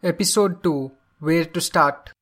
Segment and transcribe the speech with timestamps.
[0.00, 2.12] Episode 2 Where to Start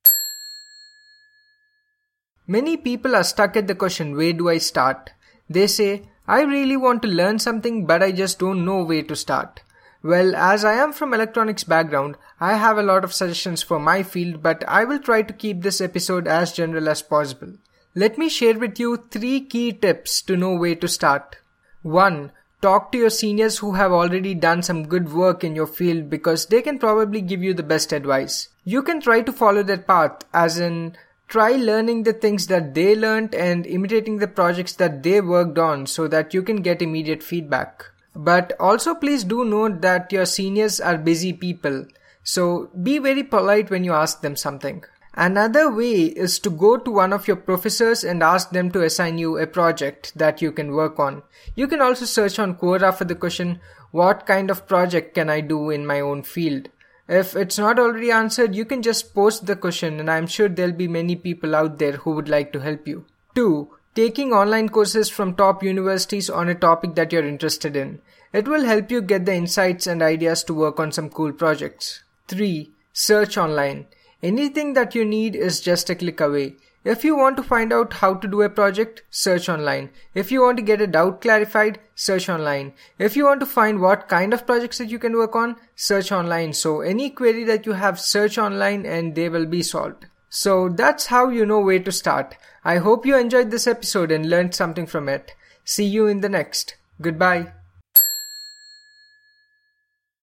[2.46, 5.10] Many people are stuck at the question where do I start?
[5.50, 9.14] They say, I really want to learn something but I just don't know where to
[9.14, 9.61] start.
[10.02, 14.02] Well, as I am from electronics background, I have a lot of suggestions for my
[14.02, 17.58] field but I will try to keep this episode as general as possible.
[17.95, 21.36] Let me share with you 3 key tips to know where to start.
[21.82, 22.32] 1.
[22.62, 26.46] Talk to your seniors who have already done some good work in your field because
[26.46, 28.48] they can probably give you the best advice.
[28.64, 30.96] You can try to follow that path, as in,
[31.29, 35.87] try learning the things that they learned and imitating the projects that they worked on
[35.87, 37.85] so that you can get immediate feedback.
[38.15, 41.87] But also please do note that your seniors are busy people,
[42.25, 44.83] so be very polite when you ask them something.
[45.16, 49.16] Another way is to go to one of your professors and ask them to assign
[49.16, 51.23] you a project that you can work on.
[51.55, 53.60] You can also search on Quora for the question,
[53.93, 56.69] what kind of project can I do in my own field?
[57.09, 60.73] If it's not already answered, you can just post the question and I'm sure there'll
[60.73, 63.07] be many people out there who would like to help you.
[63.37, 63.71] 2.
[63.95, 68.02] Taking online courses from top universities on a topic that you're interested in.
[68.34, 72.02] It will help you get the insights and ideas to work on some cool projects.
[72.28, 72.70] 3.
[72.92, 73.86] Search online.
[74.27, 76.56] Anything that you need is just a click away.
[76.84, 79.91] If you want to find out how to do a project, search online.
[80.14, 82.72] If you want to get a doubt clarified, search online.
[82.98, 86.10] If you want to find what kind of projects that you can work on, search
[86.10, 86.54] online.
[86.54, 90.06] So any query that you have, search online and they will be solved.
[90.28, 92.36] So that's how you know where to start.
[92.64, 95.36] I hope you enjoyed this episode and learned something from it.
[95.64, 96.74] See you in the next.
[97.00, 97.52] Goodbye.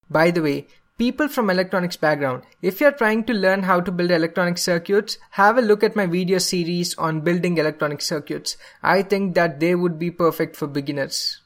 [0.09, 0.68] By the way,
[1.04, 5.58] people from electronics background, if you're trying to learn how to build electronic circuits, have
[5.58, 8.56] a look at my video series on building electronic circuits.
[8.82, 11.43] I think that they would be perfect for beginners.